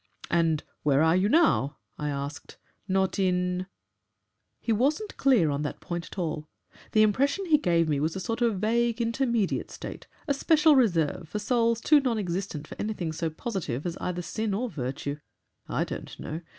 'And 0.31 0.63
where 0.81 1.03
are 1.03 1.15
you 1.15 1.29
now?' 1.29 1.77
I 1.95 2.09
asked. 2.09 2.57
'Not 2.87 3.19
in?' 3.19 3.67
"He 4.59 4.73
wasn't 4.73 5.15
clear 5.15 5.51
on 5.51 5.61
that 5.61 5.79
point 5.79 6.07
at 6.07 6.17
all. 6.17 6.49
The 6.93 7.03
impression 7.03 7.45
he 7.45 7.59
gave 7.59 7.87
me 7.87 7.99
was 7.99 8.15
of 8.15 8.23
a 8.23 8.25
sort 8.25 8.41
of 8.41 8.57
vague, 8.59 8.99
intermediate 8.99 9.69
state, 9.69 10.07
a 10.27 10.33
special 10.33 10.75
reserve 10.75 11.29
for 11.29 11.37
souls 11.37 11.79
too 11.81 11.99
non 11.99 12.17
existent 12.17 12.65
for 12.65 12.75
anything 12.79 13.11
so 13.13 13.29
positive 13.29 13.85
as 13.85 13.95
either 13.97 14.23
sin 14.23 14.55
or 14.55 14.71
virtue. 14.71 15.17
I 15.69 15.83
don't 15.83 16.19
know. 16.19 16.41